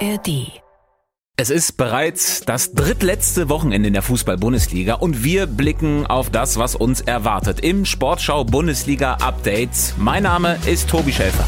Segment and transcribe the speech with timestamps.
[0.00, 0.60] ARD.
[1.38, 6.74] Es ist bereits das drittletzte Wochenende in der Fußball-Bundesliga und wir blicken auf das, was
[6.74, 9.94] uns erwartet im Sportschau Bundesliga Update.
[9.96, 11.44] Mein Name ist Tobi Schäfer.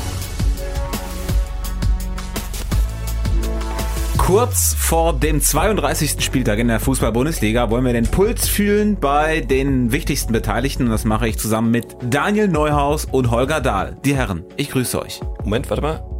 [4.16, 6.22] Kurz vor dem 32.
[6.22, 11.04] Spieltag in der Fußball-Bundesliga wollen wir den Puls fühlen bei den wichtigsten Beteiligten und das
[11.04, 13.96] mache ich zusammen mit Daniel Neuhaus und Holger Dahl.
[14.04, 15.20] Die Herren, ich grüße euch.
[15.44, 16.17] Moment, warte mal.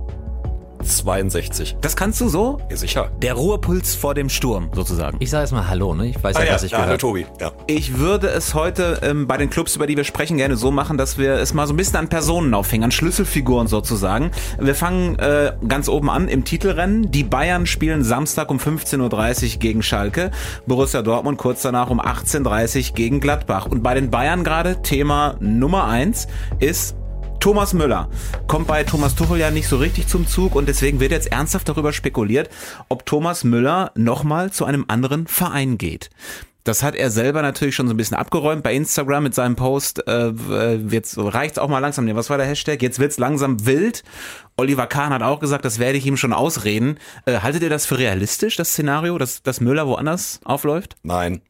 [0.96, 1.76] 62.
[1.80, 2.58] Das kannst du so?
[2.70, 3.10] Ja, sicher.
[3.22, 5.16] Der Ruhepuls vor dem Sturm, sozusagen.
[5.20, 6.08] Ich sage erstmal Hallo, ne?
[6.08, 7.26] Ich weiß ja, Ah, ja, was ich ja, hallo gehört Tobi.
[7.40, 7.52] Ja.
[7.66, 10.98] Ich würde es heute ähm, bei den Clubs, über die wir sprechen, gerne so machen,
[10.98, 14.30] dass wir es mal so ein bisschen an Personen aufhängen, an Schlüsselfiguren sozusagen.
[14.58, 17.10] Wir fangen äh, ganz oben an im Titelrennen.
[17.10, 20.30] Die Bayern spielen Samstag um 15.30 Uhr gegen Schalke.
[20.66, 23.66] Borussia Dortmund kurz danach um 18.30 Uhr gegen Gladbach.
[23.66, 26.28] Und bei den Bayern gerade Thema Nummer eins
[26.58, 26.96] ist
[27.48, 28.10] Thomas Müller
[28.46, 31.66] kommt bei Thomas Tuchel ja nicht so richtig zum Zug und deswegen wird jetzt ernsthaft
[31.66, 32.50] darüber spekuliert,
[32.90, 36.10] ob Thomas Müller nochmal zu einem anderen Verein geht.
[36.64, 40.06] Das hat er selber natürlich schon so ein bisschen abgeräumt bei Instagram mit seinem Post.
[40.06, 42.04] Äh, jetzt reicht's auch mal langsam.
[42.04, 42.82] Nee, was war der Hashtag?
[42.82, 44.04] Jetzt wird's langsam wild.
[44.58, 46.98] Oliver Kahn hat auch gesagt, das werde ich ihm schon ausreden.
[47.24, 50.96] Äh, haltet ihr das für realistisch, das Szenario, dass, dass Müller woanders aufläuft?
[51.02, 51.40] Nein.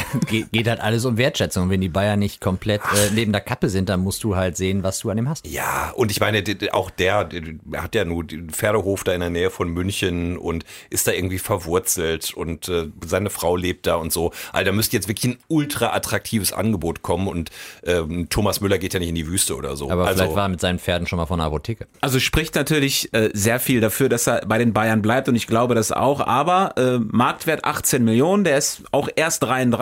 [0.28, 1.70] Ge geht halt alles um Wertschätzung.
[1.70, 4.82] Wenn die Bayern nicht komplett äh, neben der Kappe sind, dann musst du halt sehen,
[4.82, 5.46] was du an dem hast.
[5.46, 7.28] Ja, und ich meine, auch der,
[7.76, 11.38] hat ja nur den Pferdehof da in der Nähe von München und ist da irgendwie
[11.38, 14.32] verwurzelt und äh, seine Frau lebt da und so.
[14.52, 17.50] Also da müsste jetzt wirklich ein ultra attraktives Angebot kommen und
[17.84, 19.90] ähm, Thomas Müller geht ja nicht in die Wüste oder so.
[19.90, 21.86] Aber also, vielleicht war er mit seinen Pferden schon mal von der Apotheke.
[22.00, 25.46] Also spricht natürlich äh, sehr viel dafür, dass er bei den Bayern bleibt und ich
[25.46, 26.20] glaube das auch.
[26.20, 29.81] Aber äh, Marktwert 18 Millionen, der ist auch erst 33.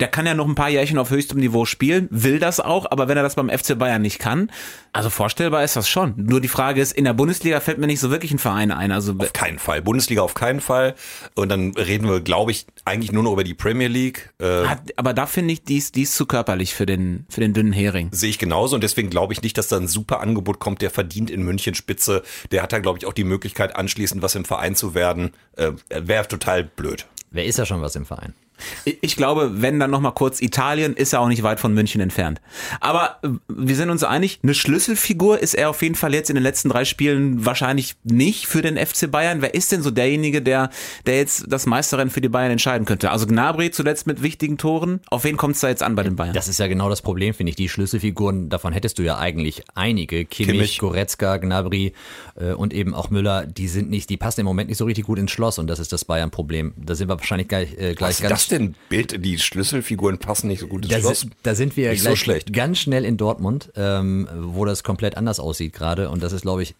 [0.00, 2.90] Der kann ja noch ein paar Jährchen auf höchstem Niveau spielen, will das auch.
[2.90, 4.50] Aber wenn er das beim FC Bayern nicht kann,
[4.94, 6.14] also vorstellbar ist das schon.
[6.16, 8.92] Nur die Frage ist, in der Bundesliga fällt mir nicht so wirklich ein Verein ein.
[8.92, 9.80] Also Auf keinen Fall.
[9.80, 10.94] Bundesliga auf keinen Fall.
[11.34, 14.30] Und dann reden wir, glaube ich, eigentlich nur noch über die Premier League.
[14.38, 17.72] Äh, hat, aber da finde ich dies dies zu körperlich für den für den dünnen
[17.72, 18.10] Hering.
[18.12, 20.82] Sehe ich genauso und deswegen glaube ich nicht, dass da ein super Angebot kommt.
[20.82, 22.22] Der verdient in München Spitze.
[22.50, 25.32] Der hat da, glaube ich, auch die Möglichkeit, anschließend was im Verein zu werden.
[25.56, 27.06] Äh, Wäre total blöd.
[27.30, 28.34] Wer ist ja schon was im Verein?
[28.84, 32.00] Ich glaube, wenn dann noch mal kurz Italien, ist er auch nicht weit von München
[32.00, 32.40] entfernt.
[32.80, 36.34] Aber äh, wir sind uns einig, eine Schlüsselfigur ist er auf jeden Fall jetzt in
[36.34, 39.42] den letzten drei Spielen wahrscheinlich nicht für den FC Bayern.
[39.42, 40.70] Wer ist denn so derjenige, der,
[41.06, 43.10] der jetzt das Meisterrennen für die Bayern entscheiden könnte?
[43.10, 45.00] Also Gnabry zuletzt mit wichtigen Toren.
[45.10, 46.34] Auf wen kommt es da jetzt an bei den Bayern?
[46.34, 47.56] Das ist ja genau das Problem, finde ich.
[47.56, 50.24] Die Schlüsselfiguren, davon hättest du ja eigentlich einige.
[50.24, 50.78] Kimmich, Kimmich.
[50.78, 51.92] Goretzka, Gnabry
[52.36, 55.06] äh, und eben auch Müller, die sind nicht, die passen im Moment nicht so richtig
[55.06, 56.74] gut ins Schloss und das ist das Bayern-Problem.
[56.76, 58.74] Da sind wir wahrscheinlich gleich, äh, gleich ganz denn?
[58.88, 61.20] Bild, die Schlüsselfiguren passen nicht so gut ins Da, Schloss.
[61.20, 62.52] si- da sind wir Nicht so gleich schlecht.
[62.52, 66.08] ganz schnell in Dortmund, ähm, wo das komplett anders aussieht gerade.
[66.10, 66.74] Und das ist, glaube ich,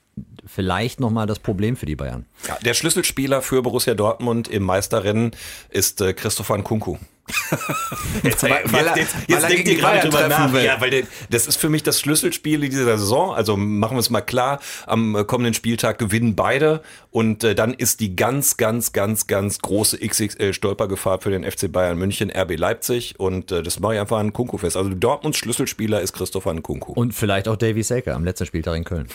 [0.46, 2.26] vielleicht nochmal das Problem für die Bayern.
[2.46, 5.30] Ja, der Schlüsselspieler für Borussia Dortmund im Meisterrennen
[5.70, 6.96] ist äh, Christopher Nkunku.
[8.24, 10.64] jetzt, Weil- weil er- weil er gegen die Bayern treffen will.
[10.64, 13.32] Ja, weil der, das ist für mich das Schlüsselspiel dieser Saison.
[13.32, 17.72] Also machen wir es mal klar, am äh, kommenden Spieltag gewinnen beide und äh, dann
[17.74, 23.14] ist die ganz, ganz, ganz, ganz große XXL-Stolpergefahr für den FC Bayern München, RB Leipzig
[23.18, 24.76] und äh, das mache ich einfach an Nkunku fest.
[24.76, 26.92] Also Dortmunds Schlüsselspieler ist Christopher Nkunku.
[26.92, 29.06] Und vielleicht auch Davy Saker am letzten Spieltag in Köln.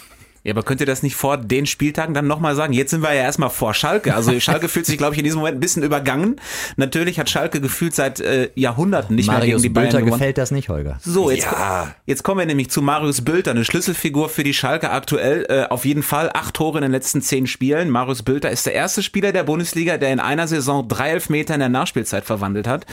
[0.47, 2.71] Ja, aber könnt ihr das nicht vor den Spieltagen dann nochmal sagen?
[2.71, 4.15] Jetzt sind wir ja erstmal vor Schalke.
[4.15, 6.39] Also Schalke fühlt sich, glaube ich, in diesem Moment ein bisschen übergangen.
[6.77, 10.19] Natürlich hat Schalke gefühlt seit äh, Jahrhunderten nicht mehr Marius gegen die Bayern Bülter gewonnen.
[10.19, 10.99] gefällt das nicht, Holger.
[11.03, 11.93] So, jetzt, Ja.
[12.05, 15.45] jetzt kommen wir nämlich zu Marius Bülter, eine Schlüsselfigur für die Schalke aktuell.
[15.49, 17.89] Äh, auf jeden Fall acht Tore in den letzten zehn Spielen.
[17.89, 21.59] Marius Bülter ist der erste Spieler der Bundesliga, der in einer Saison drei Elfmeter in
[21.59, 22.85] der Nachspielzeit verwandelt hat.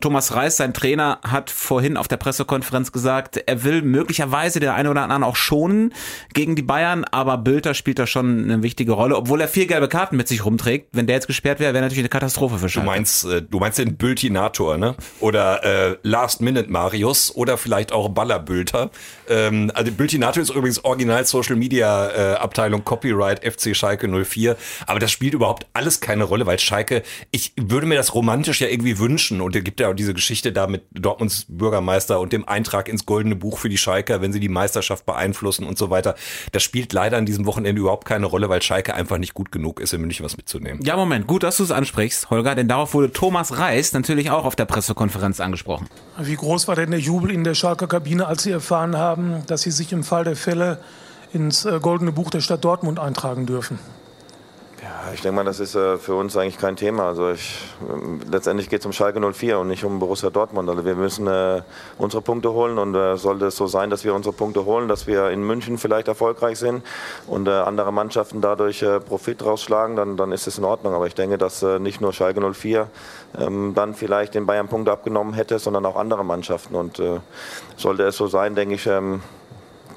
[0.00, 4.88] Thomas Reis, sein Trainer, hat vorhin auf der Pressekonferenz gesagt, er will möglicherweise den einen
[4.88, 5.94] oder anderen auch schonen
[6.34, 9.88] gegen die Bayern, aber Bülter spielt da schon eine wichtige Rolle, obwohl er vier gelbe
[9.88, 10.88] Karten mit sich rumträgt.
[10.92, 12.86] Wenn der jetzt gesperrt wäre, wäre natürlich eine Katastrophe für Du Schalke.
[12.86, 14.94] meinst, äh, du meinst den Bültinator, ne?
[15.20, 18.90] Oder äh, Last Minute Marius oder vielleicht auch Ballerbülter.
[19.28, 24.56] Ähm, also Bültinator ist übrigens Original Social Media äh, Abteilung Copyright FC Schalke 04.
[24.86, 28.68] Aber das spielt überhaupt alles keine Rolle, weil Schalke, ich würde mir das romantisch ja
[28.68, 29.40] irgendwie wünschen.
[29.40, 33.06] Und es gibt ja auch diese Geschichte da mit Dortmunds Bürgermeister und dem Eintrag ins
[33.06, 36.14] Goldene Buch für die Schalker, wenn sie die Meisterschaft beeinflussen und so weiter.
[36.52, 39.80] Das spielt leider an diesem Wochenende überhaupt keine Rolle, weil Schalke einfach nicht gut genug
[39.80, 40.80] ist, in München was mitzunehmen.
[40.82, 44.44] Ja, Moment, gut, dass du es ansprichst, Holger, denn darauf wurde Thomas Reis natürlich auch
[44.44, 45.88] auf der Pressekonferenz angesprochen.
[46.18, 49.62] Wie groß war denn der Jubel in der Schalker Kabine, als Sie erfahren haben, dass
[49.62, 50.78] Sie sich im Fall der Fälle
[51.32, 53.78] ins äh, Goldene Buch der Stadt Dortmund eintragen dürfen?
[55.14, 57.04] Ich denke mal, das ist äh, für uns eigentlich kein Thema.
[57.08, 60.68] Also ich, äh, letztendlich geht es um Schalke 04 und nicht um Borussia Dortmund.
[60.68, 61.62] Also wir müssen äh,
[61.98, 65.06] unsere Punkte holen und äh, sollte es so sein, dass wir unsere Punkte holen, dass
[65.06, 66.82] wir in München vielleicht erfolgreich sind
[67.26, 70.94] und andere Mannschaften dadurch Profit rausschlagen, dann, dann ist es in Ordnung.
[70.94, 72.88] Aber ich denke, dass nicht nur Schalke 04
[73.38, 76.74] ähm, dann vielleicht den Bayern Punkte abgenommen hätte, sondern auch andere Mannschaften.
[76.74, 77.02] Und
[77.76, 79.22] sollte es so sein, denke ich, ähm,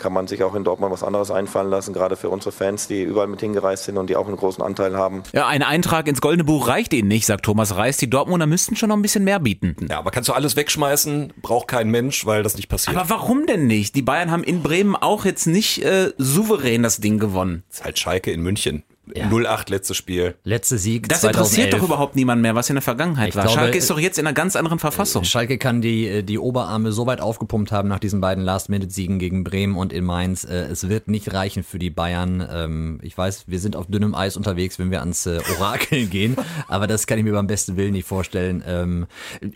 [0.01, 3.03] kann man sich auch in Dortmund was anderes einfallen lassen, gerade für unsere Fans, die
[3.03, 5.23] überall mit hingereist sind und die auch einen großen Anteil haben.
[5.31, 7.97] Ja, ein Eintrag ins Goldene Buch reicht ihnen nicht, sagt Thomas Reis.
[7.97, 9.75] Die Dortmunder müssten schon noch ein bisschen mehr bieten.
[9.89, 11.33] Ja, aber kannst du alles wegschmeißen?
[11.41, 12.97] Braucht kein Mensch, weil das nicht passiert.
[12.97, 13.95] Aber warum denn nicht?
[13.95, 17.63] Die Bayern haben in Bremen auch jetzt nicht äh, souverän das Ding gewonnen.
[17.69, 18.83] Das ist halt Schalke in München.
[19.15, 19.27] Ja.
[19.27, 20.35] 0-8 letztes Spiel.
[20.43, 21.09] Letzte Sieg.
[21.09, 21.57] Das 2011.
[21.57, 23.43] interessiert doch überhaupt niemand mehr, was in der Vergangenheit ich war.
[23.45, 25.23] Glaube, Schalke ist doch jetzt in einer ganz anderen Verfassung.
[25.23, 29.75] Schalke kann die, die Oberarme so weit aufgepumpt haben nach diesen beiden Last-Minute-Siegen gegen Bremen
[29.75, 30.43] und in Mainz.
[30.43, 32.47] Äh, es wird nicht reichen für die Bayern.
[32.51, 36.37] Ähm, ich weiß, wir sind auf dünnem Eis unterwegs, wenn wir ans äh, Orakel gehen,
[36.67, 38.63] aber das kann ich mir beim besten Willen nicht vorstellen.
[38.65, 39.07] Ähm,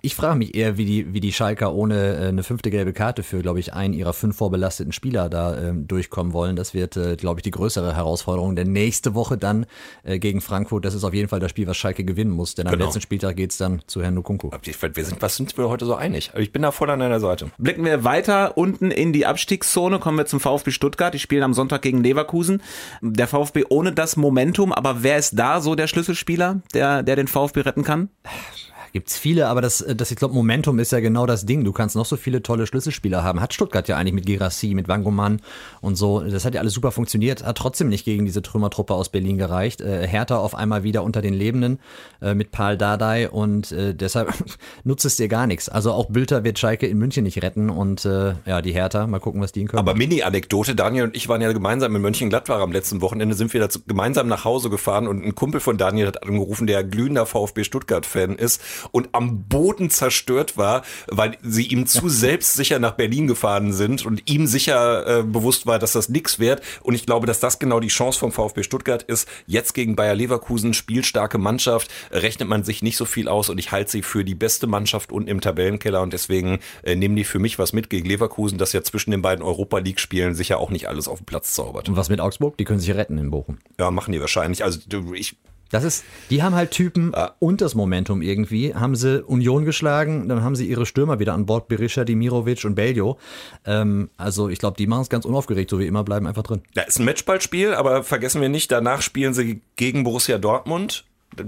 [0.02, 3.24] ich frage mich eher, wie die, wie die Schalker ohne äh, eine fünfte gelbe Karte
[3.24, 6.56] für, glaube ich, einen ihrer fünf vorbelasteten Spieler da ähm, durchkommen wollen.
[6.56, 8.56] Das wird, glaube ich, die größere Herausforderung.
[8.56, 9.66] Denn nächste Woche dann
[10.04, 10.84] gegen Frankfurt.
[10.84, 12.86] Das ist auf jeden Fall das Spiel, was Schalke gewinnen muss, denn am genau.
[12.86, 14.50] letzten Spieltag geht es dann zu Herrn Nukunku.
[14.62, 16.32] Wir sind, was sind wir heute so einig?
[16.36, 17.52] Ich bin da voll an deiner Seite.
[17.58, 21.14] Blicken wir weiter unten in die Abstiegszone, kommen wir zum VfB Stuttgart.
[21.14, 22.62] Die spielen am Sonntag gegen Leverkusen.
[23.02, 27.28] Der VfB ohne das Momentum, aber wer ist da so der Schlüsselspieler, der, der den
[27.28, 28.10] VfB retten kann?
[28.96, 31.66] Gibt's viele, aber das, das ich glaube, Momentum ist ja genau das Ding.
[31.66, 33.42] Du kannst noch so viele tolle Schlüsselspieler haben.
[33.42, 35.42] Hat Stuttgart ja eigentlich mit Girassi, mit Wangoman
[35.82, 36.22] und so.
[36.22, 37.44] Das hat ja alles super funktioniert.
[37.44, 39.82] Hat trotzdem nicht gegen diese Trümmertruppe aus Berlin gereicht.
[39.82, 41.80] Äh, Hertha auf einmal wieder unter den Lebenden
[42.22, 44.34] äh, mit Paul Dardai und äh, deshalb
[44.86, 45.68] nutzt es dir gar nichts.
[45.68, 49.20] Also auch Bülter wird Schalke in München nicht retten und äh, ja, die Hertha, mal
[49.20, 49.80] gucken, was die in können.
[49.80, 53.60] Aber Mini-Anekdote, Daniel und ich waren ja gemeinsam in Mönchengladbach am letzten Wochenende, sind wir
[53.60, 57.66] dazu gemeinsam nach Hause gefahren und ein Kumpel von Daniel hat angerufen, der glühender VfB
[57.66, 58.62] Stuttgart-Fan ist
[58.92, 64.30] und am Boden zerstört war, weil sie ihm zu selbstsicher nach Berlin gefahren sind und
[64.30, 66.62] ihm sicher äh, bewusst war, dass das nichts wert.
[66.82, 69.28] Und ich glaube, dass das genau die Chance vom VfB Stuttgart ist.
[69.48, 73.72] Jetzt gegen Bayer Leverkusen, spielstarke Mannschaft, rechnet man sich nicht so viel aus und ich
[73.72, 77.40] halte sie für die beste Mannschaft unten im Tabellenkeller und deswegen äh, nehmen die für
[77.40, 80.70] mich was mit gegen Leverkusen, das ja zwischen den beiden Europa League Spielen sicher auch
[80.70, 81.90] nicht alles auf den Platz zaubert.
[81.90, 82.58] Und was mit Augsburg?
[82.58, 83.58] Die können sich retten in Bochum.
[83.80, 84.64] Ja, machen die wahrscheinlich.
[84.64, 84.80] Also
[85.14, 85.38] ich
[85.76, 87.36] das ist, die haben halt Typen ja.
[87.40, 88.74] und das Momentum irgendwie.
[88.74, 92.76] Haben sie Union geschlagen, dann haben sie ihre Stürmer wieder an Bord, Berisha, Dimirovic und
[92.76, 93.18] Beljo.
[93.66, 96.62] Ähm, also ich glaube, die machen es ganz unaufgeregt, so wie immer, bleiben einfach drin.
[96.76, 101.04] Ja, ist ein Matchballspiel, aber vergessen wir nicht, danach spielen sie gegen Borussia Dortmund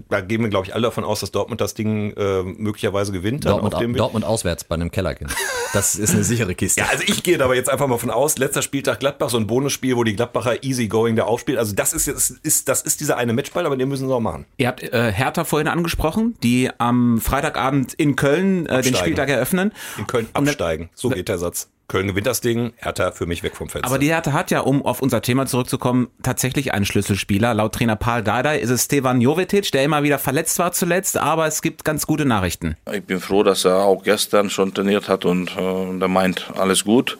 [0.09, 3.45] da gehen wir, glaube ich, alle davon aus, dass Dortmund das Ding äh, möglicherweise gewinnt.
[3.45, 5.33] Dortmund, au Dortmund auswärts bei einem Kellerkind.
[5.73, 6.81] Das ist eine sichere Kiste.
[6.81, 9.47] ja, also ich gehe aber jetzt einfach mal von aus, letzter Spieltag Gladbach, so ein
[9.47, 11.57] Bonusspiel, wo die Gladbacher easy going da aufspielt.
[11.57, 14.19] Also das ist jetzt, ist, das ist dieser eine Matchball, aber den müssen sie auch
[14.19, 14.45] machen.
[14.57, 19.71] Ihr habt äh, Hertha vorhin angesprochen, die am Freitagabend in Köln äh, den Spieltag eröffnen.
[19.97, 21.69] In Köln absteigen, so geht der Satz.
[21.87, 23.87] Köln gewinnt das Ding, Hertha für mich weg vom Fenster.
[23.87, 27.53] Aber die Hertha hat ja, um auf unser Thema zurückzukommen, tatsächlich einen Schlüsselspieler.
[27.53, 31.47] Laut Trainer Paul Dardai ist es Stevan Jovetic, der immer wieder verletzt war zuletzt, aber
[31.47, 32.75] es gibt ganz gute Nachrichten.
[32.93, 36.83] Ich bin froh, dass er auch gestern schon trainiert hat und äh, der meint, alles
[36.83, 37.17] gut.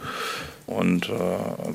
[0.65, 1.13] Und äh,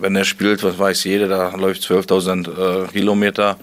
[0.01, 3.57] wenn er spielt, was weiß jeder, da läuft 12.000 äh, Kilometer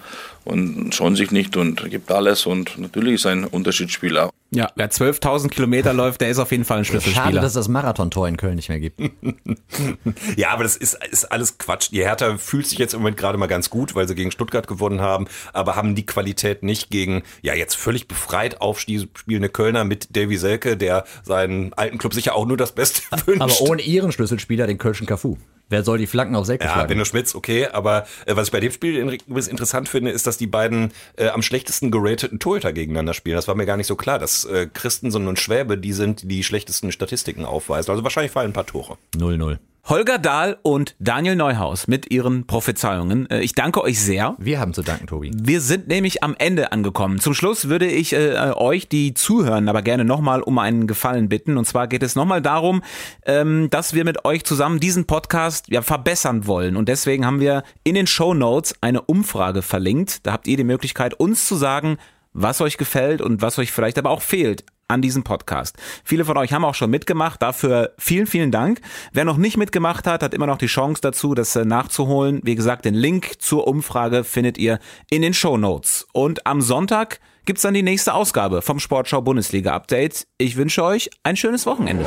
[0.44, 4.32] und schon sich nicht und gibt alles und natürlich ist er ein Unterschiedsspieler.
[4.51, 7.25] Ja, wer 12.000 Kilometer läuft, der ist auf jeden Fall ein Schlüsselspieler.
[7.25, 9.00] Schade, dass es das Marathontor in Köln nicht mehr gibt.
[10.38, 11.92] ja, aber das ist, ist alles Quatsch.
[11.92, 14.68] Die Hertha fühlt sich jetzt im Moment gerade mal ganz gut, weil sie gegen Stuttgart
[14.68, 20.15] gewonnen haben, aber haben die Qualität nicht gegen, ja, jetzt völlig befreit aufspielende Kölner mit
[20.15, 23.41] Davy Selke, der seinen alten Club sicher auch nur das Beste wünscht.
[23.41, 25.38] Aber ohne ihren Schlüsselspieler, den Kölschen Cafu.
[25.70, 26.90] Wer soll die Flanken auf Selke ja, schlagen?
[26.90, 30.48] Benno Schmitz, okay, aber äh, was ich bei dem Spiel interessant finde, ist, dass die
[30.48, 33.36] beiden äh, am schlechtesten gerateten Torhüter gegeneinander spielen.
[33.36, 36.40] Das war mir gar nicht so klar, dass äh, Christensen und Schwäbe die sind, die
[36.40, 37.92] die schlechtesten Statistiken aufweisen.
[37.92, 38.98] Also wahrscheinlich fallen ein paar Tore.
[39.16, 39.60] 0-0.
[39.89, 43.27] Holger Dahl und Daniel Neuhaus mit ihren Prophezeiungen.
[43.31, 44.36] Äh, ich danke euch sehr.
[44.38, 45.31] Wir haben zu danken, Tobi.
[45.34, 47.19] Wir sind nämlich am Ende angekommen.
[47.19, 51.58] Zum Schluss würde ich äh, euch, die zuhören, aber gerne nochmal um einen Gefallen bitten.
[51.58, 52.84] Und zwar geht es nochmal darum,
[53.25, 56.77] ähm, dass wir mit euch zusammen diesen Podcast ja, verbessern wollen.
[56.77, 60.27] Und deswegen haben wir in den Show Notes eine Umfrage verlinkt.
[60.27, 61.98] Da habt ihr die Möglichkeit, uns zu sagen,
[62.31, 65.77] was euch gefällt und was euch vielleicht aber auch fehlt an diesem Podcast.
[66.03, 67.41] Viele von euch haben auch schon mitgemacht.
[67.41, 68.81] Dafür vielen, vielen Dank.
[69.13, 72.41] Wer noch nicht mitgemacht hat, hat immer noch die Chance dazu, das äh, nachzuholen.
[72.43, 74.79] Wie gesagt, den Link zur Umfrage findet ihr
[75.10, 76.08] in den Show Notes.
[76.12, 80.27] Und am Sonntag gibt's dann die nächste Ausgabe vom Sportschau Bundesliga Update.
[80.38, 82.05] Ich wünsche euch ein schönes Wochenende.